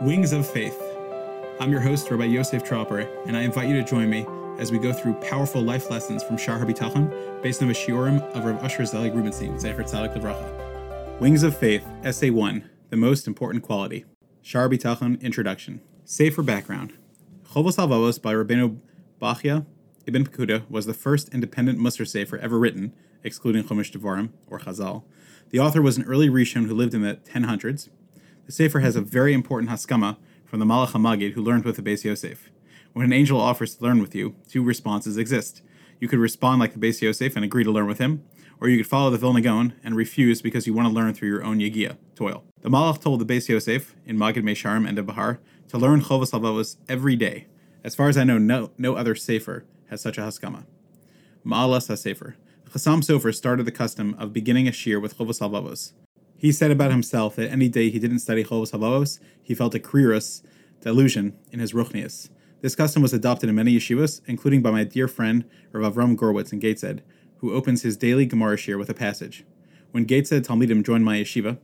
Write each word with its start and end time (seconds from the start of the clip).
Wings 0.00 0.32
of 0.32 0.48
Faith. 0.48 0.80
I'm 1.60 1.70
your 1.70 1.82
host, 1.82 2.10
Rabbi 2.10 2.24
Yosef 2.24 2.64
Tropper, 2.64 3.00
and 3.26 3.36
I 3.36 3.42
invite 3.42 3.68
you 3.68 3.76
to 3.76 3.84
join 3.84 4.08
me 4.08 4.26
as 4.58 4.72
we 4.72 4.78
go 4.78 4.94
through 4.94 5.12
powerful 5.20 5.60
life 5.60 5.90
lessons 5.90 6.22
from 6.22 6.38
Shar 6.38 6.58
HaBitachon 6.58 7.42
based 7.42 7.60
on 7.60 7.68
the 7.68 7.74
shiurim 7.74 8.22
of 8.34 8.46
Rav 8.46 8.64
Usher 8.64 8.86
Zelig 8.86 9.14
Rubenstein, 9.14 9.56
Zecher 9.56 9.82
Tzadik 9.82 10.16
Levracha. 10.16 11.20
Wings 11.20 11.42
of 11.42 11.54
Faith, 11.54 11.86
Essay 12.02 12.30
1, 12.30 12.70
The 12.88 12.96
Most 12.96 13.26
Important 13.26 13.62
Quality. 13.62 14.06
Shar 14.40 14.70
HaBitachon 14.70 15.20
Introduction. 15.20 15.82
Sefer 16.06 16.42
background. 16.42 16.94
Chovos 17.52 17.76
HaLevavos 17.76 18.22
by 18.22 18.32
Rabbeinu 18.32 18.78
Bachya 19.20 19.66
Ibn 20.06 20.24
Pekuda 20.24 20.62
was 20.70 20.86
the 20.86 20.94
first 20.94 21.28
independent 21.28 21.78
Musar 21.78 22.08
Sefer 22.08 22.38
ever 22.38 22.58
written, 22.58 22.94
excluding 23.22 23.64
Chumash 23.64 23.92
Devarim, 23.92 24.30
or 24.46 24.60
Chazal. 24.60 25.04
The 25.50 25.58
author 25.60 25.82
was 25.82 25.98
an 25.98 26.04
early 26.04 26.30
Rishon 26.30 26.68
who 26.68 26.74
lived 26.74 26.94
in 26.94 27.02
the 27.02 27.16
1000s 27.16 27.90
the 28.46 28.52
Sefer 28.52 28.80
has 28.80 28.96
a 28.96 29.00
very 29.00 29.32
important 29.32 29.70
haskama 29.70 30.16
from 30.44 30.58
the 30.58 30.66
Malach 30.66 30.90
HaMagid 30.90 31.32
who 31.32 31.42
learned 31.42 31.64
with 31.64 31.76
the 31.76 31.82
Beis 31.82 32.04
Yosef. 32.04 32.50
When 32.92 33.04
an 33.04 33.12
angel 33.12 33.40
offers 33.40 33.76
to 33.76 33.84
learn 33.84 34.00
with 34.00 34.14
you, 34.14 34.34
two 34.48 34.62
responses 34.62 35.16
exist. 35.16 35.62
You 36.00 36.08
could 36.08 36.18
respond 36.18 36.60
like 36.60 36.72
the 36.72 36.80
Beis 36.80 37.00
Yosef 37.00 37.36
and 37.36 37.44
agree 37.44 37.64
to 37.64 37.70
learn 37.70 37.86
with 37.86 37.98
him, 37.98 38.24
or 38.60 38.68
you 38.68 38.76
could 38.76 38.86
follow 38.86 39.10
the 39.10 39.18
Vilna 39.18 39.40
Gaon 39.40 39.74
and 39.84 39.94
refuse 39.94 40.42
because 40.42 40.66
you 40.66 40.74
want 40.74 40.88
to 40.88 40.94
learn 40.94 41.14
through 41.14 41.28
your 41.28 41.44
own 41.44 41.58
Yegia, 41.58 41.96
toil. 42.14 42.44
The 42.62 42.68
Malach 42.68 43.00
told 43.00 43.20
the 43.20 43.26
Beis 43.26 43.48
Yosef 43.48 43.94
in 44.04 44.18
Magid 44.18 44.42
Mesharim 44.42 44.88
and 44.88 45.06
Bahar 45.06 45.40
to 45.68 45.78
learn 45.78 46.02
Chovos 46.02 46.32
HaLevavos 46.32 46.76
every 46.88 47.16
day. 47.16 47.46
As 47.84 47.94
far 47.94 48.08
as 48.08 48.18
I 48.18 48.24
know, 48.24 48.38
no, 48.38 48.72
no 48.76 48.96
other 48.96 49.14
Sefer 49.14 49.64
has 49.88 50.00
such 50.00 50.18
a 50.18 50.22
haskama. 50.22 50.64
Ma'alas 51.44 51.88
HaSefer. 51.88 52.34
Chassam 52.70 53.00
Sofer 53.00 53.34
started 53.34 53.64
the 53.64 53.72
custom 53.72 54.14
of 54.18 54.32
beginning 54.32 54.68
a 54.68 54.72
shiur 54.72 55.00
with 55.00 55.16
Chovos 55.16 55.40
HaLevavos. 55.40 55.92
He 56.40 56.52
said 56.52 56.70
about 56.70 56.90
himself 56.90 57.36
that 57.36 57.50
any 57.50 57.68
day 57.68 57.90
he 57.90 57.98
didn't 57.98 58.20
study 58.20 58.42
Chovos 58.42 58.70
HaLevavos, 58.70 59.18
he 59.42 59.54
felt 59.54 59.74
a 59.74 59.78
kriros, 59.78 60.40
delusion, 60.80 61.36
in 61.52 61.60
his 61.60 61.74
ruchnias. 61.74 62.30
This 62.62 62.74
custom 62.74 63.02
was 63.02 63.12
adopted 63.12 63.50
in 63.50 63.56
many 63.56 63.76
yeshivas, 63.76 64.22
including 64.26 64.62
by 64.62 64.70
my 64.70 64.84
dear 64.84 65.06
friend 65.06 65.44
Rav 65.70 65.94
Avram 65.94 66.16
Gurwicz 66.16 66.50
in 66.50 66.58
Gateshead, 66.58 67.02
who 67.40 67.52
opens 67.52 67.82
his 67.82 67.98
daily 67.98 68.24
Gemara 68.24 68.56
shiur 68.56 68.78
with 68.78 68.88
a 68.88 68.94
passage. 68.94 69.44
When 69.90 70.06
Gateshead 70.06 70.46
Talmidim 70.46 70.82
joined 70.82 71.04
my 71.04 71.18
yeshiva, 71.18 71.58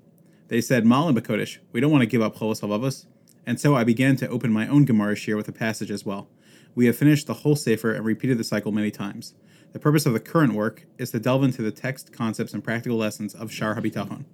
they 0.48 0.60
said, 0.60 0.84
Ma'alin 0.84 1.16
Bakodesh, 1.16 1.56
we 1.72 1.80
don't 1.80 1.90
want 1.90 2.02
to 2.02 2.06
give 2.06 2.20
up 2.20 2.36
Chovos 2.36 2.60
HaLevavos. 2.60 3.06
And 3.46 3.58
so 3.58 3.74
I 3.76 3.82
began 3.82 4.16
to 4.16 4.28
open 4.28 4.52
my 4.52 4.68
own 4.68 4.84
Gemara 4.84 5.14
shiur 5.14 5.36
with 5.36 5.48
a 5.48 5.52
passage 5.52 5.90
as 5.90 6.04
well. 6.04 6.28
We 6.74 6.84
have 6.84 6.98
finished 6.98 7.26
the 7.26 7.32
whole 7.32 7.56
Sefer 7.56 7.94
and 7.94 8.04
repeated 8.04 8.36
the 8.36 8.44
cycle 8.44 8.72
many 8.72 8.90
times. 8.90 9.32
The 9.72 9.78
purpose 9.78 10.04
of 10.04 10.12
the 10.12 10.20
current 10.20 10.52
work 10.52 10.84
is 10.98 11.12
to 11.12 11.18
delve 11.18 11.44
into 11.44 11.62
the 11.62 11.72
text, 11.72 12.12
concepts, 12.12 12.52
and 12.52 12.62
practical 12.62 12.98
lessons 12.98 13.34
of 13.34 13.50
Shar 13.50 13.74
HaBitachon. 13.74 14.26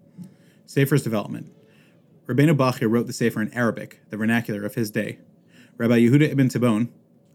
Sefer's 0.73 1.03
development. 1.03 1.53
Rabbeinu 2.27 2.57
Bachya 2.57 2.91
wrote 2.91 3.07
the 3.07 3.13
Sefer 3.13 3.43
in 3.43 3.53
Arabic, 3.53 4.01
the 4.09 4.17
vernacular 4.17 4.65
of 4.65 4.75
his 4.75 4.91
day. 4.91 5.19
Rabbi 5.77 5.99
Yehuda 5.99 6.31
ibn 6.31 6.49
Tibbon, 6.49 6.89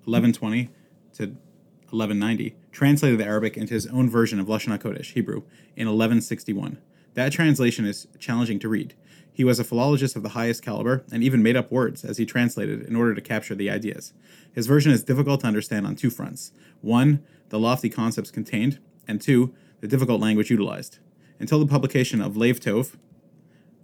1120 0.06 0.72
to 1.14 1.24
1190, 1.92 2.56
translated 2.72 3.20
the 3.20 3.26
Arabic 3.26 3.56
into 3.56 3.76
his 3.76 3.86
own 3.86 4.10
version 4.10 4.40
of 4.40 4.48
Lashon 4.48 4.76
HaKodesh, 4.76 5.14
Hebrew, 5.14 5.44
in 5.76 5.86
1161. 5.86 6.80
That 7.14 7.32
translation 7.32 7.86
is 7.86 8.08
challenging 8.18 8.58
to 8.58 8.70
read. 8.70 8.96
He 9.32 9.44
was 9.44 9.60
a 9.60 9.64
philologist 9.64 10.16
of 10.16 10.24
the 10.24 10.30
highest 10.30 10.64
caliber 10.64 11.04
and 11.12 11.24
even 11.24 11.44
made 11.44 11.56
up 11.56 11.72
words 11.72 12.04
as 12.04 12.18
he 12.18 12.26
translated 12.26 12.82
in 12.82 12.96
order 12.96 13.14
to 13.14 13.22
capture 13.22 13.54
the 13.54 13.70
ideas. 13.70 14.14
His 14.52 14.66
version 14.66 14.92
is 14.92 15.04
difficult 15.04 15.42
to 15.42 15.48
understand 15.48 15.86
on 15.86 15.96
two 15.96 16.10
fronts 16.10 16.54
one, 16.82 17.24
the 17.50 17.60
lofty 17.60 17.90
concepts 17.90 18.32
contained, 18.32 18.80
and 19.08 19.22
two, 19.22 19.54
the 19.80 19.88
difficult 19.88 20.20
language 20.20 20.50
utilized. 20.50 20.98
Until 21.40 21.60
the 21.60 21.68
publication 21.68 22.20
of 22.20 22.36
Lev 22.36 22.60
Tov, 22.60 22.96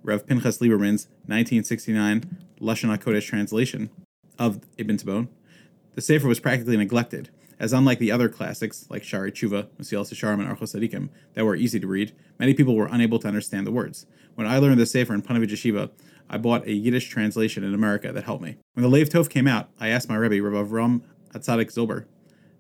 Rev 0.04 0.28
Pinchas 0.28 0.58
Lieberman's 0.58 1.08
1969 1.28 2.38
Lashon 2.60 2.96
HaKodesh 2.96 3.26
translation 3.26 3.90
of 4.38 4.60
Ibn 4.78 4.98
Tibbon, 4.98 5.30
the 5.96 6.02
Sefer 6.02 6.28
was 6.28 6.40
practically 6.40 6.76
neglected, 6.76 7.30
as 7.60 7.72
unlike 7.72 8.00
the 8.00 8.12
other 8.12 8.28
classics 8.28 8.86
like 8.90 9.04
Shari 9.04 9.32
Tshuva, 9.32 9.68
Mesilas 9.80 10.12
Yesharim, 10.12 10.40
and 10.40 10.48
Archos 10.48 10.74
Tzaddikim 10.74 11.10
that 11.34 11.46
were 11.46 11.56
easy 11.56 11.80
to 11.80 11.88
read, 11.88 12.14
many 12.40 12.54
people 12.54 12.76
were 12.76 12.90
unable 12.92 13.20
to 13.20 13.28
understand 13.28 13.66
the 13.66 13.72
words. 13.72 14.06
When 14.36 14.48
I 14.48 14.58
learned 14.58 14.80
the 14.80 14.86
Sefer 14.86 15.14
in 15.14 15.22
Ponovezh 15.22 15.52
Yeshiva, 15.52 15.92
I 16.30 16.38
bought 16.38 16.66
a 16.66 16.74
Yiddish 16.74 17.10
translation 17.10 17.64
in 17.64 17.74
America 17.74 18.12
that 18.12 18.24
helped 18.24 18.44
me. 18.44 18.58
When 18.74 18.84
the 18.84 18.90
Lev 18.90 19.10
Tov 19.10 19.30
came 19.30 19.48
out, 19.48 19.70
I 19.80 19.90
asked 19.90 20.10
my 20.10 20.16
Rebbe, 20.16 20.42
Rav 20.42 20.68
Avram 20.68 21.02
Atzadik 21.34 21.72
Zilber, 21.72 22.06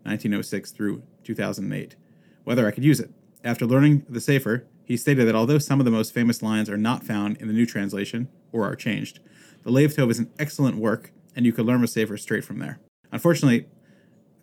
1906 0.03 0.71
through 0.71 1.03
2008, 1.23 1.95
whether 2.43 2.67
I 2.67 2.71
could 2.71 2.83
use 2.83 2.99
it. 2.99 3.11
After 3.43 3.65
learning 3.65 4.05
the 4.07 4.21
Sefer, 4.21 4.67
he 4.85 4.97
stated 4.97 5.27
that 5.27 5.35
although 5.35 5.57
some 5.57 5.79
of 5.79 5.85
the 5.85 5.91
most 5.91 6.13
famous 6.13 6.41
lines 6.41 6.69
are 6.69 6.77
not 6.77 7.03
found 7.03 7.37
in 7.37 7.47
the 7.47 7.53
new 7.53 7.65
translation 7.65 8.27
or 8.51 8.65
are 8.65 8.75
changed, 8.75 9.19
the 9.63 9.71
Lev 9.71 9.93
Tov 9.93 10.11
is 10.11 10.19
an 10.19 10.31
excellent 10.37 10.77
work, 10.77 11.11
and 11.35 11.45
you 11.45 11.53
could 11.53 11.65
learn 11.65 11.85
Sefer 11.87 12.17
straight 12.17 12.43
from 12.43 12.59
there. 12.59 12.79
Unfortunately, 13.11 13.67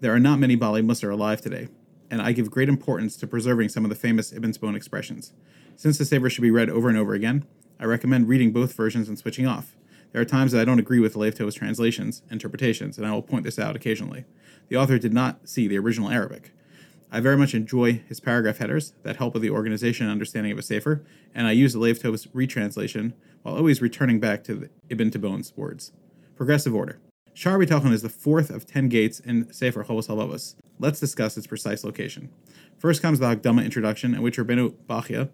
there 0.00 0.14
are 0.14 0.20
not 0.20 0.38
many 0.38 0.56
Bali 0.56 0.82
Musar 0.82 1.12
alive 1.12 1.42
today, 1.42 1.68
and 2.10 2.22
I 2.22 2.32
give 2.32 2.50
great 2.50 2.68
importance 2.68 3.16
to 3.18 3.26
preserving 3.26 3.68
some 3.68 3.84
of 3.84 3.90
the 3.90 3.96
famous 3.96 4.32
Ibn 4.32 4.52
Tibbon 4.52 4.74
expressions. 4.74 5.32
Since 5.76 5.98
the 5.98 6.04
Sefer 6.04 6.30
should 6.30 6.42
be 6.42 6.50
read 6.50 6.70
over 6.70 6.88
and 6.88 6.96
over 6.96 7.14
again, 7.14 7.44
I 7.78 7.84
recommend 7.84 8.28
reading 8.28 8.52
both 8.52 8.74
versions 8.74 9.08
and 9.08 9.18
switching 9.18 9.46
off. 9.46 9.76
There 10.12 10.20
are 10.20 10.26
times 10.26 10.52
that 10.52 10.60
I 10.60 10.64
don't 10.64 10.80
agree 10.80 11.00
with 11.00 11.16
Lev 11.16 11.34
Tov's 11.34 11.54
translations, 11.54 12.22
interpretations, 12.30 12.98
and 12.98 13.06
I 13.06 13.12
will 13.12 13.22
point 13.22 13.44
this 13.44 13.58
out 13.58 13.76
occasionally. 13.76 14.24
The 14.68 14.76
author 14.76 14.98
did 14.98 15.12
not 15.12 15.48
see 15.48 15.68
the 15.68 15.78
original 15.78 16.10
Arabic. 16.10 16.52
I 17.12 17.18
very 17.18 17.36
much 17.36 17.54
enjoy 17.54 18.02
his 18.08 18.20
paragraph 18.20 18.58
headers 18.58 18.92
that 19.02 19.16
help 19.16 19.34
with 19.34 19.42
the 19.42 19.50
organization 19.50 20.06
and 20.06 20.12
understanding 20.12 20.52
of 20.52 20.58
a 20.58 20.62
Sefer, 20.62 21.02
and 21.34 21.46
I 21.46 21.52
use 21.52 21.72
the 21.72 21.80
Levtov's 21.80 22.28
retranslation 22.32 23.14
while 23.42 23.56
always 23.56 23.82
returning 23.82 24.20
back 24.20 24.44
to 24.44 24.68
Ibn 24.88 25.10
Tibbon's 25.10 25.52
words. 25.56 25.90
Progressive 26.36 26.74
order. 26.74 27.00
Shar 27.34 27.58
Bitachon 27.58 27.92
is 27.92 28.02
the 28.02 28.08
fourth 28.08 28.48
of 28.48 28.64
ten 28.64 28.88
gates 28.88 29.18
in 29.18 29.52
Sefer 29.52 29.84
Chovos 29.84 30.08
HaLevavos. 30.08 30.54
Let's 30.78 31.00
discuss 31.00 31.36
its 31.36 31.46
precise 31.48 31.82
location. 31.82 32.30
First 32.78 33.02
comes 33.02 33.18
the 33.18 33.26
Hagdama 33.26 33.64
introduction, 33.64 34.14
in 34.14 34.22
which 34.22 34.38
Rabbeinu 34.38 34.74
Bachya 34.88 35.30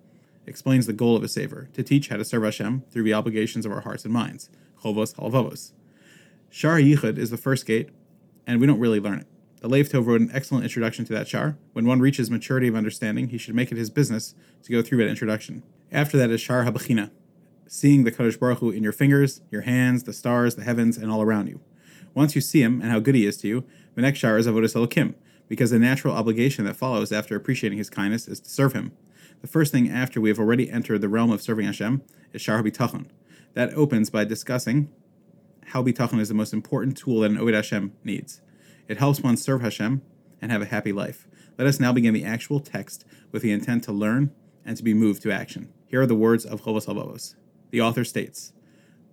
explains 0.47 0.87
the 0.87 0.93
goal 0.93 1.15
of 1.15 1.23
a 1.23 1.29
Sefer, 1.29 1.69
to 1.75 1.83
teach 1.83 2.09
how 2.09 2.17
to 2.17 2.25
serve 2.25 2.45
Hashem 2.45 2.85
through 2.91 3.03
the 3.03 3.15
obligations 3.15 3.67
of 3.67 3.73
our 3.73 3.81
hearts 3.83 4.05
and 4.05 4.15
minds. 4.15 4.49
Chovos 4.83 5.15
HaLevavos. 5.15 5.73
Shar 6.49 6.79
Yichud 6.79 7.19
is 7.19 7.31
the 7.31 7.37
first 7.37 7.67
gate, 7.67 7.91
and 8.47 8.61
we 8.61 8.67
don't 8.67 8.81
really 8.81 9.01
learn 9.01 9.19
it. 9.19 9.27
The 9.61 9.69
Lev 9.69 9.93
wrote 9.95 10.21
an 10.21 10.31
excellent 10.33 10.65
introduction 10.65 11.05
to 11.07 11.13
that 11.15 11.29
shar. 11.29 11.57
When 11.73 11.87
one 11.87 12.01
reaches 12.01 12.31
maturity 12.31 12.69
of 12.69 12.75
understanding, 12.75 13.29
he 13.29 13.39
should 13.39 13.55
make 13.55 13.73
it 13.73 13.79
his 13.79 13.91
business 13.91 14.35
to 14.63 14.73
go 14.73 14.83
through 14.83 14.99
that 14.99 15.09
introduction. 15.09 15.63
After 15.91 16.19
that 16.19 16.31
is 16.31 16.41
Shar 16.41 16.65
Habachina, 16.65 17.11
seeing 17.67 18.05
the 18.05 18.13
Kadosh 18.13 18.39
Baruch 18.39 18.59
Hu 18.59 18.71
in 18.71 18.83
your 18.83 18.93
fingers, 18.93 19.41
your 19.51 19.63
hands, 19.63 20.03
the 20.03 20.13
stars, 20.13 20.57
the 20.57 20.65
heavens, 20.65 20.99
and 20.99 21.11
all 21.11 21.23
around 21.23 21.49
you. 21.49 21.61
Once 22.13 22.35
you 22.35 22.41
see 22.41 22.63
him 22.63 22.83
and 22.83 22.91
how 22.91 23.01
good 23.01 23.15
he 23.15 23.27
is 23.27 23.39
to 23.39 23.49
you, 23.49 23.65
the 23.95 24.03
next 24.03 24.19
shar 24.19 24.37
is 24.37 24.47
Avodas 24.47 24.75
Elokim, 24.75 25.15
because 25.49 25.71
the 25.71 25.79
natural 25.79 26.15
obligation 26.15 26.65
that 26.67 26.77
follows 26.77 27.11
after 27.11 27.35
appreciating 27.35 27.79
his 27.79 27.91
kindness 27.91 28.29
is 28.29 28.41
to 28.41 28.51
serve 28.51 28.75
him. 28.75 28.93
The 29.41 29.49
first 29.49 29.73
thing 29.73 29.91
after 29.91 30.21
we 30.21 30.29
have 30.29 30.39
already 30.39 30.71
entered 30.71 31.01
the 31.01 31.09
realm 31.09 31.31
of 31.31 31.43
serving 31.43 31.67
Hashem 31.67 32.03
is 32.33 32.43
Shar 32.43 32.63
Habitachon. 32.63 33.07
That 33.55 33.73
opens 33.75 34.11
by 34.11 34.25
discussing 34.25 34.91
how 35.67 35.83
Bitachon 35.83 36.21
is 36.21 36.29
the 36.29 36.35
most 36.35 36.53
important 36.53 36.97
tool 36.97 37.21
that 37.21 37.31
an 37.31 37.39
Oved 37.39 37.55
Hashem 37.55 37.93
needs. 38.05 38.41
It 38.89 38.99
helps 38.99 39.21
one 39.21 39.37
serve 39.37 39.63
Hashem 39.63 40.03
and 40.41 40.53
have 40.53 40.63
a 40.63 40.67
happy 40.67 40.93
life. 40.93 41.27
Let 41.59 41.67
us 41.67 41.81
now 41.81 41.93
begin 41.93 42.15
the 42.15 42.25
actual 42.25 42.61
text 42.61 43.05
with 43.33 43.43
the 43.43 43.53
intent 43.53 43.85
to 43.85 43.93
learn 43.93 44.33
and 44.65 44.77
to 44.77 44.83
be 44.83 44.95
moved 44.95 45.23
to 45.23 45.33
action. 45.33 45.73
Here 45.87 46.03
are 46.03 46.07
the 46.07 46.15
words 46.15 46.45
of 46.45 46.63
HaLevavos. 46.63 47.35
The 47.71 47.81
author 47.81 48.05
states, 48.05 48.53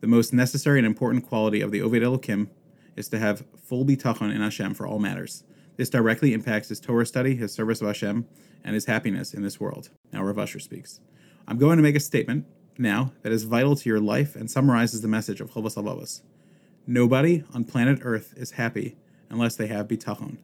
The 0.02 0.08
most 0.08 0.34
necessary 0.34 0.80
and 0.80 0.86
important 0.86 1.28
quality 1.28 1.62
of 1.62 1.72
the 1.72 1.80
Oved 1.80 2.02
Elokim 2.02 2.50
is 2.96 3.08
to 3.10 3.20
have 3.20 3.46
full 3.58 3.86
bitachon 3.86 4.34
in 4.34 4.42
Hashem 4.42 4.74
for 4.74 4.86
all 4.86 5.00
matters. 5.00 5.44
This 5.78 5.90
directly 5.90 6.34
impacts 6.34 6.70
his 6.70 6.80
Torah 6.80 7.06
study, 7.06 7.36
his 7.36 7.54
service 7.54 7.82
of 7.82 7.88
Hashem, 7.88 8.28
and 8.64 8.76
his 8.76 8.86
happiness 8.86 9.34
in 9.34 9.42
this 9.42 9.60
world. 9.60 9.90
Now 10.12 10.24
Rav 10.24 10.38
Usher 10.38 10.60
speaks. 10.60 11.00
I'm 11.48 11.58
going 11.58 11.78
to 11.78 11.84
make 11.84 11.96
a 11.96 12.00
statement 12.00 12.46
now 12.78 13.14
that 13.22 13.32
is 13.32 13.44
vital 13.44 13.76
to 13.76 13.90
your 13.90 14.00
life 14.00 14.36
and 14.36 14.50
summarizes 14.50 15.02
the 15.02 15.08
message 15.08 15.42
of 15.42 15.52
HaLevavos. 15.52 16.22
Nobody 16.86 17.44
on 17.54 17.64
planet 17.64 18.00
Earth 18.02 18.34
is 18.36 18.52
happy 18.52 18.98
unless 19.34 19.56
they 19.56 19.68
have 19.68 19.88
bitachon. 19.88 20.38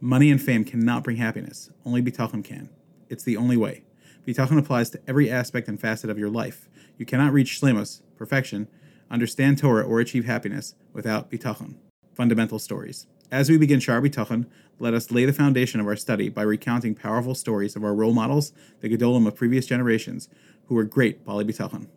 Money 0.00 0.30
and 0.30 0.40
fame 0.40 0.64
cannot 0.64 1.04
bring 1.04 1.16
happiness. 1.16 1.70
Only 1.84 2.00
bitachon 2.00 2.44
can. 2.44 2.70
It's 3.10 3.24
the 3.24 3.36
only 3.36 3.56
way. 3.56 3.82
Bitachon 4.26 4.58
applies 4.58 4.88
to 4.90 5.00
every 5.06 5.30
aspect 5.30 5.68
and 5.68 5.78
facet 5.78 6.08
of 6.08 6.18
your 6.18 6.30
life. 6.30 6.68
You 6.96 7.04
cannot 7.04 7.32
reach 7.32 7.60
shlemos, 7.60 8.00
perfection, 8.16 8.68
understand 9.10 9.58
Torah, 9.58 9.84
or 9.84 10.00
achieve 10.00 10.24
happiness 10.24 10.74
without 10.92 11.30
bitachon. 11.30 11.74
Fundamental 12.14 12.58
stories. 12.58 13.06
As 13.32 13.50
we 13.50 13.58
begin 13.58 13.80
Shar 13.80 14.00
Bitachon, 14.00 14.46
let 14.78 14.94
us 14.94 15.10
lay 15.10 15.24
the 15.24 15.32
foundation 15.32 15.80
of 15.80 15.86
our 15.86 15.96
study 15.96 16.28
by 16.28 16.42
recounting 16.42 16.94
powerful 16.94 17.34
stories 17.34 17.74
of 17.74 17.82
our 17.82 17.94
role 17.94 18.12
models, 18.12 18.52
the 18.80 18.88
Gedolim 18.88 19.26
of 19.26 19.34
previous 19.34 19.66
generations, 19.66 20.28
who 20.66 20.76
were 20.76 20.84
great 20.84 21.24
Bali 21.24 21.44
Bitachon. 21.44 21.88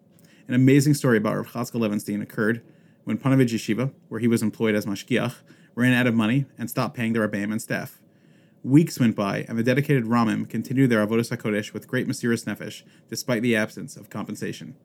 An 0.48 0.54
amazing 0.56 0.96
story 0.96 1.18
about 1.18 1.36
Rav 1.36 1.48
Chatzkel 1.48 1.82
Levenstein 1.82 2.22
occurred 2.22 2.64
when 3.04 3.18
Ponovezh 3.18 3.54
Yeshiva, 3.54 3.92
where 4.10 4.20
he 4.20 4.28
was 4.28 4.42
employed 4.42 4.76
as 4.76 4.86
mashgiach, 4.86 5.36
ran 5.78 5.94
out 5.94 6.08
of 6.08 6.16
money 6.16 6.46
and 6.58 6.72
stopped 6.72 6.98
paying 6.98 7.14
the 7.14 7.20
Rebbeim 7.20 7.52
and 7.52 7.62
staff. 7.62 8.02
Weeks 8.64 9.00
went 9.00 9.16
by, 9.16 9.46
and 9.48 9.60
the 9.60 9.64
dedicated 9.64 10.06
Ramim 10.06 10.50
continued 10.50 10.90
their 10.90 11.06
Avodah 11.06 11.38
HaKodesh 11.38 11.72
with 11.72 11.88
great 11.88 12.08
Mesiras 12.08 12.46
Nefesh, 12.46 12.82
despite 13.10 13.44
the 13.44 13.56
absence 13.56 13.96
of 13.96 14.10
compensation. 14.10 14.76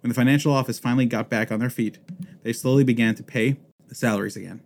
When 0.00 0.08
the 0.08 0.14
financial 0.14 0.52
office 0.52 0.80
finally 0.80 1.06
got 1.06 1.30
back 1.30 1.52
on 1.52 1.60
their 1.60 1.70
feet, 1.70 2.00
they 2.42 2.52
slowly 2.52 2.82
began 2.82 3.14
to 3.14 3.22
pay 3.22 3.58
the 3.86 3.94
salaries 3.94 4.36
again. 4.36 4.60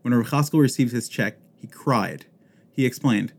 When 0.00 0.14
Rav 0.14 0.28
Chaskel 0.28 0.58
received 0.58 0.92
his 0.92 1.06
check, 1.06 1.36
he 1.54 1.66
cried. 1.66 2.24
He 2.72 2.86
explained, 2.86 3.34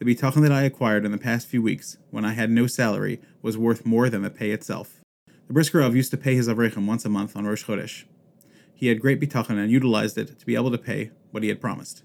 The 0.00 0.04
bitachon 0.04 0.42
that 0.42 0.52
I 0.52 0.64
acquired 0.64 1.06
in 1.06 1.12
the 1.12 1.18
past 1.18 1.46
few 1.46 1.62
weeks, 1.62 1.96
when 2.10 2.26
I 2.26 2.34
had 2.34 2.50
no 2.50 2.66
salary, 2.66 3.22
was 3.40 3.56
worth 3.56 3.86
more 3.86 4.10
than 4.10 4.20
the 4.20 4.28
pay 4.28 4.50
itself. 4.50 5.00
The 5.46 5.54
Brisker 5.54 5.78
Rav 5.78 5.96
used 5.96 6.10
to 6.10 6.18
pay 6.18 6.34
his 6.34 6.46
Avrechem 6.46 6.84
once 6.84 7.06
a 7.06 7.08
month 7.08 7.34
on 7.34 7.46
Rosh 7.46 7.64
Chodesh. 7.64 8.04
He 8.78 8.86
had 8.86 9.00
great 9.00 9.18
bitachon 9.18 9.58
and 9.58 9.72
utilized 9.72 10.16
it 10.18 10.38
to 10.38 10.46
be 10.46 10.54
able 10.54 10.70
to 10.70 10.78
pay 10.78 11.10
what 11.32 11.42
he 11.42 11.48
had 11.48 11.60
promised. 11.60 12.04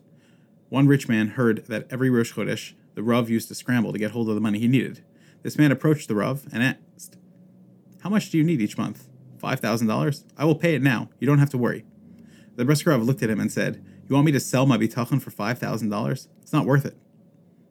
One 0.69 0.87
rich 0.87 1.07
man 1.07 1.27
heard 1.27 1.67
that 1.67 1.85
every 1.91 2.09
Rosh 2.09 2.33
Chodesh, 2.33 2.73
the 2.95 3.03
Rav 3.03 3.29
used 3.29 3.47
to 3.49 3.55
scramble 3.55 3.93
to 3.93 3.99
get 3.99 4.09
hold 4.09 4.27
of 4.27 4.33
the 4.33 4.41
money 4.41 4.57
he 4.57 4.67
needed. 4.67 5.03
This 5.43 5.55
man 5.55 5.71
approached 5.71 6.07
the 6.07 6.15
Rav 6.15 6.47
and 6.51 6.63
asked, 6.63 7.15
How 8.01 8.09
much 8.09 8.31
do 8.31 8.39
you 8.39 8.43
need 8.43 8.59
each 8.59 8.75
month? 8.75 9.07
$5,000? 9.37 10.23
I 10.35 10.45
will 10.45 10.55
pay 10.55 10.73
it 10.73 10.81
now. 10.81 11.09
You 11.19 11.27
don't 11.27 11.37
have 11.37 11.51
to 11.51 11.59
worry. 11.59 11.85
The 12.55 12.65
Brisker 12.65 12.89
Rav 12.89 13.03
looked 13.03 13.21
at 13.21 13.29
him 13.29 13.39
and 13.39 13.51
said, 13.51 13.85
You 14.07 14.15
want 14.15 14.25
me 14.25 14.31
to 14.31 14.39
sell 14.39 14.65
my 14.65 14.79
bitachon 14.79 15.21
for 15.21 15.29
$5,000? 15.29 16.27
It's 16.41 16.53
not 16.53 16.65
worth 16.65 16.87
it. 16.87 16.97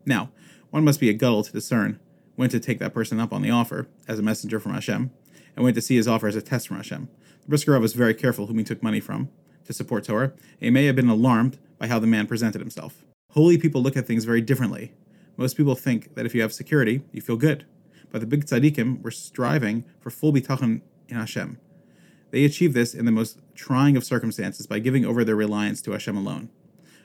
Now, 0.07 0.31
one 0.71 0.85
must 0.85 1.01
be 1.01 1.11
a 1.11 1.15
guddle 1.15 1.43
to 1.43 1.51
discern 1.51 1.99
when 2.37 2.51
to 2.51 2.61
take 2.61 2.79
that 2.79 2.95
person 2.95 3.19
up 3.19 3.33
on 3.33 3.43
the 3.43 3.51
offer 3.51 3.89
as 4.07 4.21
a 4.21 4.23
messenger 4.23 4.61
from 4.61 4.75
Hashem, 4.75 5.11
and 5.55 5.65
went 5.65 5.75
to 5.77 5.83
see 5.83 5.97
his 5.97 6.09
offer 6.09 6.27
as 6.27 6.37
a 6.37 6.43
test 6.43 6.69
from 6.69 6.77
Hashem. 6.77 7.09
The 7.43 7.49
Brisker 7.49 7.73
Rav 7.73 7.83
was 7.83 7.95
very 7.95 8.15
careful 8.15 8.47
whom 8.47 8.59
he 8.59 8.65
took 8.65 8.83
money 8.83 9.01
from 9.01 9.29
to 9.65 9.73
support 9.73 10.05
Torah, 10.05 10.33
and 10.33 10.61
he 10.61 10.71
may 10.71 10.87
have 10.87 10.97
been 10.97 11.09
alarmed 11.09 11.59
by 11.79 11.89
how 11.89 11.99
the 11.99 12.07
man 12.07 12.27
presented 12.27 12.61
himself. 12.61 13.05
Holy 13.31 13.59
people 13.59 13.83
look 13.83 13.97
at 13.97 14.07
things 14.07 14.25
very 14.25 14.41
differently. 14.41 14.93
Most 15.37 15.57
people 15.57 15.75
think 15.75 16.15
that 16.15 16.27
if 16.27 16.35
you 16.35 16.43
have 16.43 16.53
security, 16.53 17.03
you 17.13 17.21
feel 17.21 17.37
good. 17.37 17.65
But 18.11 18.21
the 18.21 18.27
big 18.27 18.45
tzaddikim 18.45 19.03
were 19.03 19.11
striving 19.11 19.85
for 20.01 20.11
full 20.11 20.33
bitachon 20.33 20.83
in 21.09 21.17
Hashem. 21.17 21.59
They 22.31 22.45
achieved 22.45 22.75
this 22.75 22.95
in 22.95 23.05
the 23.05 23.13
most 23.13 23.41
trying 23.55 23.97
of 23.97 24.05
circumstances 24.05 24.67
by 24.67 24.79
giving 24.79 25.05
over 25.05 25.25
their 25.25 25.37
reliance 25.37 25.83
to 25.83 25.93
Hashem 25.93 26.17
alone. 26.17 26.51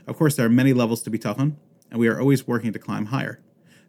Of 0.05 0.17
course, 0.17 0.35
there 0.35 0.45
are 0.45 0.50
many 0.50 0.73
levels 0.73 1.03
to 1.03 1.11
bitachon, 1.11 1.55
and 1.89 2.00
we 2.00 2.07
are 2.07 2.19
always 2.19 2.47
working 2.47 2.73
to 2.73 2.79
climb 2.79 3.07
higher. 3.07 3.41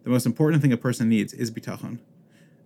The 0.04 0.11
most 0.11 0.26
important 0.26 0.62
thing 0.62 0.72
a 0.72 0.76
person 0.76 1.08
needs 1.08 1.32
is 1.32 1.50
bitachon. 1.50 1.99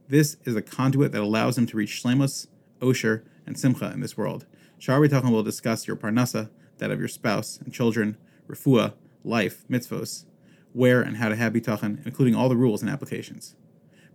This 0.08 0.36
is 0.44 0.56
a 0.56 0.62
conduit 0.62 1.12
that 1.12 1.22
allows 1.22 1.56
him 1.56 1.66
to 1.66 1.76
reach 1.76 2.02
shlemus, 2.02 2.46
osher, 2.80 3.22
and 3.46 3.58
simcha 3.58 3.90
in 3.92 4.00
this 4.00 4.16
world. 4.16 4.46
Shar 4.78 5.00
bitachon 5.00 5.30
will 5.30 5.42
discuss 5.42 5.86
your 5.86 5.96
parnasa, 5.96 6.50
that 6.78 6.90
of 6.90 6.98
your 6.98 7.08
spouse 7.08 7.58
and 7.58 7.72
children, 7.72 8.16
refuah, 8.48 8.94
life, 9.24 9.64
mitzvos, 9.70 10.24
where 10.72 11.00
and 11.00 11.18
how 11.18 11.28
to 11.28 11.36
have 11.36 11.52
bitachon, 11.52 12.04
including 12.04 12.34
all 12.34 12.48
the 12.48 12.56
rules 12.56 12.82
and 12.82 12.90
applications. 12.90 13.54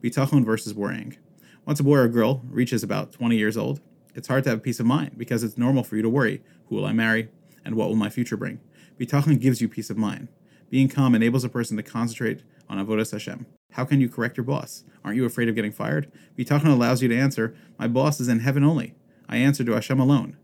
Bitachon 0.04 0.45
versus 0.45 0.74
worrying. 0.74 1.18
Once 1.66 1.80
a 1.80 1.84
boy 1.84 1.98
or 1.98 2.07
girl 2.07 2.42
reaches 2.50 2.83
about 2.83 3.12
20 3.12 3.38
years 3.38 3.57
old, 3.57 3.80
it's 4.13 4.28
hard 4.28 4.44
to 4.44 4.50
have 4.50 4.63
peace 4.63 4.80
of 4.80 4.86
mind 4.86 5.18
because 5.18 5.44
it's 5.44 5.57
normal 5.57 5.83
for 5.83 5.95
you 5.95 6.01
to 6.01 6.10
worry 6.10 6.42
who 6.68 6.75
will 6.75 6.86
I 6.86 6.92
marry 6.92 7.30
and 7.63 7.75
what 7.75 7.88
will 7.88 7.95
my 7.95 8.10
future 8.10 8.38
bring. 8.38 8.60
Bitachon 9.00 9.40
gives 9.40 9.62
you 9.62 9.69
peace 9.69 9.90
of 9.90 9.98
mind. 9.98 10.28
Being 10.69 10.90
calm 10.90 11.16
enables 11.16 11.44
a 11.44 11.50
person 11.50 11.78
to 11.78 11.84
concentrate 11.84 12.44
on 12.68 12.78
avodas 12.78 13.12
Hashem. 13.12 13.46
How 13.72 13.86
can 13.86 14.02
you 14.02 14.10
correct 14.10 14.36
your 14.36 14.44
boss? 14.44 14.84
Aren't 15.04 15.16
you 15.16 15.25
afraid 15.25 15.48
of 15.48 15.56
getting 15.56 15.72
fired? 15.72 16.12
Bitachon 16.38 16.68
allows 16.68 17.02
you 17.02 17.08
to 17.08 17.18
answer, 17.18 17.56
My 17.80 17.88
boss 17.88 18.19
is 18.19 18.28
in 18.28 18.42
heaven 18.42 18.64
only. 18.64 18.94
I 19.30 19.38
answer 19.38 19.64
to 19.64 19.74
Hashem 19.74 20.00
alone. 20.00 20.36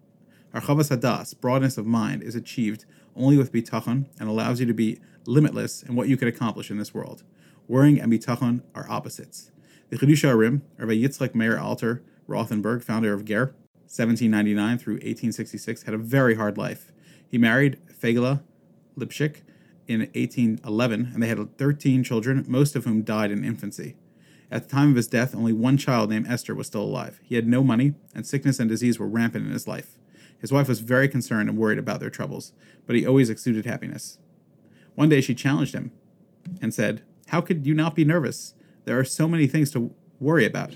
Archavas 0.53 0.95
hadas, 0.95 1.39
broadness 1.39 1.77
of 1.77 1.85
mind, 1.85 2.23
is 2.23 2.35
achieved 2.35 2.85
only 3.15 3.37
with 3.37 3.51
bitachon 3.51 4.05
and 4.19 4.29
allows 4.29 4.59
you 4.59 4.65
to 4.65 4.73
be 4.73 4.99
limitless 5.25 5.83
in 5.83 5.95
what 5.95 6.07
you 6.07 6.15
can 6.15 6.27
accomplish 6.27 6.71
in 6.71 6.77
this 6.77 6.93
world. 6.93 7.23
Worrying 7.67 7.99
and 7.99 8.11
bitachon 8.11 8.61
are 8.73 8.89
opposites. 8.89 9.51
The 9.89 9.97
Chiddushei 9.97 10.33
HaRim, 10.33 10.61
Rabbi 10.77 10.93
Yitzchak 10.93 11.35
Meir 11.35 11.59
Alter 11.59 12.01
Rothenberg, 12.27 12.83
founder 12.83 13.13
of 13.13 13.25
GER, 13.25 13.53
1799 13.87 14.77
through 14.77 14.93
1866, 14.93 15.83
had 15.83 15.93
a 15.93 15.97
very 15.97 16.35
hard 16.35 16.57
life. 16.57 16.91
He 17.27 17.37
married 17.37 17.79
Fegela 17.91 18.41
Lipschik 18.97 19.41
in 19.87 20.01
1811, 20.01 21.11
and 21.13 21.21
they 21.21 21.27
had 21.27 21.57
13 21.57 22.03
children, 22.03 22.45
most 22.47 22.75
of 22.75 22.85
whom 22.85 23.01
died 23.01 23.31
in 23.31 23.43
infancy. 23.43 23.95
At 24.51 24.63
the 24.63 24.69
time 24.69 24.91
of 24.91 24.95
his 24.95 25.07
death, 25.07 25.35
only 25.35 25.53
one 25.53 25.77
child 25.77 26.09
named 26.09 26.27
Esther 26.27 26.53
was 26.53 26.67
still 26.67 26.83
alive. 26.83 27.19
He 27.23 27.35
had 27.35 27.47
no 27.47 27.63
money, 27.63 27.95
and 28.13 28.25
sickness 28.25 28.59
and 28.59 28.69
disease 28.69 28.99
were 28.99 29.07
rampant 29.07 29.47
in 29.47 29.51
his 29.51 29.67
life. 29.67 29.97
His 30.37 30.51
wife 30.51 30.67
was 30.67 30.81
very 30.81 31.07
concerned 31.07 31.49
and 31.49 31.57
worried 31.57 31.79
about 31.79 31.99
their 31.99 32.09
troubles, 32.09 32.53
but 32.85 32.95
he 32.95 33.05
always 33.05 33.29
exuded 33.29 33.65
happiness. 33.65 34.19
One 34.95 35.09
day 35.09 35.21
she 35.21 35.33
challenged 35.33 35.73
him 35.73 35.91
and 36.61 36.73
said, 36.73 37.01
How 37.27 37.41
could 37.41 37.65
you 37.65 37.73
not 37.73 37.95
be 37.95 38.05
nervous? 38.05 38.53
There 38.85 38.99
are 38.99 39.05
so 39.05 39.27
many 39.27 39.47
things 39.47 39.71
to 39.71 39.93
worry 40.19 40.45
about. 40.45 40.75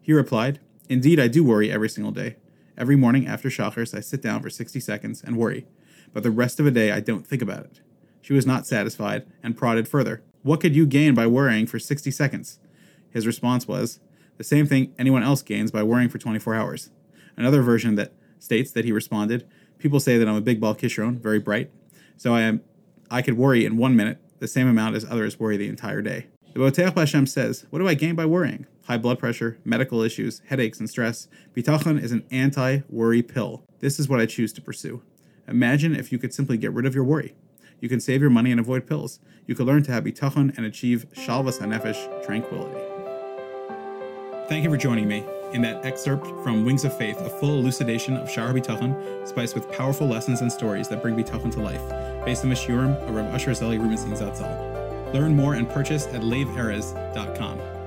He 0.00 0.12
replied, 0.12 0.60
Indeed, 0.88 1.20
I 1.20 1.28
do 1.28 1.44
worry 1.44 1.70
every 1.70 1.88
single 1.88 2.12
day. 2.12 2.36
Every 2.78 2.96
morning 2.96 3.26
after 3.26 3.48
Shacharis, 3.48 3.96
I 3.96 4.00
sit 4.00 4.22
down 4.22 4.40
for 4.42 4.50
60 4.50 4.80
seconds 4.80 5.22
and 5.22 5.36
worry, 5.36 5.66
but 6.12 6.22
the 6.22 6.30
rest 6.30 6.58
of 6.58 6.64
the 6.64 6.70
day 6.70 6.90
I 6.90 7.00
don't 7.00 7.26
think 7.26 7.42
about 7.42 7.64
it. 7.64 7.80
She 8.22 8.32
was 8.32 8.46
not 8.46 8.66
satisfied 8.66 9.26
and 9.42 9.56
prodded 9.56 9.86
further. 9.86 10.22
What 10.42 10.60
could 10.60 10.74
you 10.74 10.86
gain 10.86 11.14
by 11.14 11.26
worrying 11.26 11.66
for 11.66 11.78
60 11.78 12.10
seconds? 12.10 12.58
His 13.10 13.26
response 13.26 13.68
was, 13.68 14.00
The 14.38 14.44
same 14.44 14.66
thing 14.66 14.94
anyone 14.98 15.22
else 15.22 15.42
gains 15.42 15.70
by 15.70 15.82
worrying 15.82 16.08
for 16.08 16.18
24 16.18 16.54
hours. 16.54 16.90
Another 17.36 17.62
version 17.62 17.96
that 17.96 18.12
states 18.38 18.70
that 18.72 18.84
he 18.84 18.92
responded, 18.92 19.46
People 19.78 20.00
say 20.00 20.16
that 20.16 20.28
I'm 20.28 20.36
a 20.36 20.40
big 20.40 20.60
baal 20.60 20.74
kishron, 20.74 21.20
very 21.20 21.38
bright, 21.38 21.70
so 22.16 22.34
I 22.34 22.42
am 22.42 22.62
I 23.10 23.20
could 23.20 23.36
worry 23.36 23.66
in 23.66 23.76
one 23.76 23.94
minute 23.94 24.18
the 24.38 24.48
same 24.48 24.66
amount 24.66 24.96
as 24.96 25.04
others 25.04 25.38
worry 25.38 25.56
the 25.56 25.68
entire 25.68 26.00
day. 26.00 26.28
The 26.54 26.60
Boteach 26.60 26.96
Hashem 26.96 27.26
says, 27.26 27.66
What 27.70 27.78
do 27.78 27.88
I 27.88 27.94
gain 27.94 28.14
by 28.14 28.26
worrying? 28.26 28.66
High 28.84 28.98
blood 28.98 29.18
pressure, 29.18 29.58
medical 29.64 30.02
issues, 30.02 30.42
headaches, 30.46 30.80
and 30.80 30.88
stress. 30.88 31.28
Bitachon 31.54 32.02
is 32.02 32.12
an 32.12 32.24
anti 32.30 32.80
worry 32.88 33.22
pill. 33.22 33.64
This 33.80 34.00
is 34.00 34.08
what 34.08 34.20
I 34.20 34.26
choose 34.26 34.52
to 34.54 34.60
pursue. 34.60 35.02
Imagine 35.46 35.94
if 35.94 36.12
you 36.12 36.18
could 36.18 36.32
simply 36.32 36.56
get 36.56 36.72
rid 36.72 36.86
of 36.86 36.94
your 36.94 37.04
worry. 37.04 37.34
You 37.82 37.88
can 37.88 37.98
save 37.98 38.20
your 38.20 38.30
money 38.30 38.52
and 38.52 38.60
avoid 38.60 38.86
pills. 38.86 39.18
You 39.48 39.56
can 39.56 39.66
learn 39.66 39.82
to 39.82 39.92
have 39.92 40.04
bitachon 40.04 40.56
and 40.56 40.64
achieve 40.64 41.04
shalvas 41.14 41.58
hanefesh, 41.58 42.24
tranquility. 42.24 42.80
Thank 44.48 44.62
you 44.62 44.70
for 44.70 44.76
joining 44.76 45.08
me 45.08 45.24
in 45.52 45.62
that 45.62 45.84
excerpt 45.84 46.24
from 46.44 46.64
Wings 46.64 46.84
of 46.84 46.96
Faith, 46.96 47.18
a 47.18 47.28
full 47.28 47.58
elucidation 47.58 48.16
of 48.16 48.30
Shar 48.30 48.52
Bitachon, 48.54 49.26
spiced 49.26 49.56
with 49.56 49.70
powerful 49.72 50.06
lessons 50.06 50.42
and 50.42 50.52
stories 50.52 50.88
that 50.88 51.02
bring 51.02 51.16
Bitachon 51.16 51.50
to 51.54 51.60
life, 51.60 52.24
based 52.24 52.44
on 52.44 52.50
the 52.50 52.56
Shiurim 52.56 52.96
of 53.08 53.16
Rav 53.16 53.26
Usher 53.34 53.52
Zelig 53.52 53.80
Rubenstein 53.80 54.12
Zatzal. 54.12 55.12
Learn 55.12 55.34
more 55.34 55.54
and 55.54 55.68
purchase 55.68 56.06
at 56.06 56.22
laveerez.com. 56.22 57.81